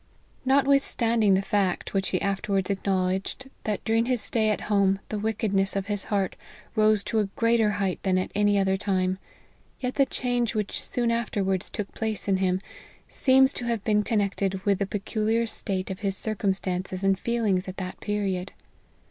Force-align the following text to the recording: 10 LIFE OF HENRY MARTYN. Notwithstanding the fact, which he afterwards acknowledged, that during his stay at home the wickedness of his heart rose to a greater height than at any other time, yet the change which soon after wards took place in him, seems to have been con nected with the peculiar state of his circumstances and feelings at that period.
10 0.01 0.03
LIFE 0.03 0.13
OF 0.13 0.31
HENRY 0.31 0.45
MARTYN. 0.45 0.55
Notwithstanding 0.71 1.33
the 1.35 1.41
fact, 1.43 1.93
which 1.93 2.09
he 2.09 2.21
afterwards 2.23 2.69
acknowledged, 2.71 3.51
that 3.65 3.85
during 3.85 4.05
his 4.07 4.19
stay 4.19 4.49
at 4.49 4.61
home 4.61 4.99
the 5.09 5.19
wickedness 5.19 5.75
of 5.75 5.85
his 5.85 6.05
heart 6.05 6.35
rose 6.75 7.03
to 7.03 7.19
a 7.19 7.25
greater 7.35 7.73
height 7.73 8.01
than 8.01 8.17
at 8.17 8.31
any 8.33 8.57
other 8.57 8.77
time, 8.77 9.19
yet 9.79 9.93
the 9.93 10.07
change 10.07 10.55
which 10.55 10.81
soon 10.81 11.11
after 11.11 11.43
wards 11.43 11.69
took 11.69 11.91
place 11.93 12.27
in 12.27 12.37
him, 12.37 12.59
seems 13.07 13.53
to 13.53 13.65
have 13.65 13.83
been 13.83 14.01
con 14.01 14.17
nected 14.17 14.65
with 14.65 14.79
the 14.79 14.87
peculiar 14.87 15.45
state 15.45 15.91
of 15.91 15.99
his 15.99 16.17
circumstances 16.17 17.03
and 17.03 17.19
feelings 17.19 17.67
at 17.67 17.77
that 17.77 17.99
period. 17.99 18.53